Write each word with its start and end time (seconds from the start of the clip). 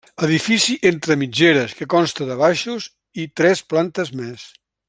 Edifici 0.27 0.77
entre 0.89 1.17
mitgeres 1.23 1.77
que 1.81 1.89
consta 1.95 2.29
de 2.31 2.39
baixos 2.43 2.91
i 3.25 3.29
tres 3.41 3.65
plantes 3.75 4.15
més. 4.25 4.53